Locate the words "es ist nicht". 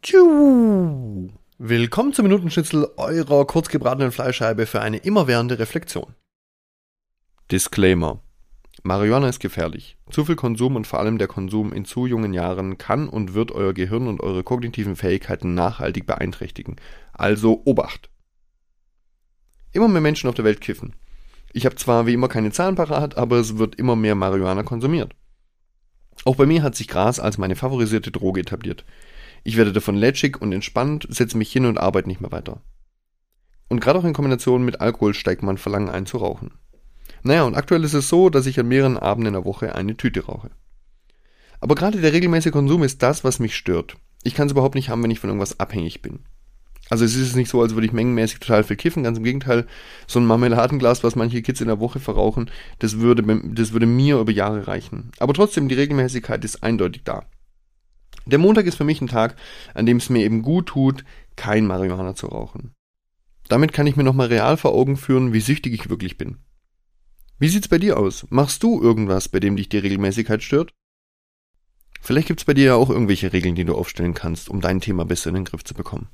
47.04-47.50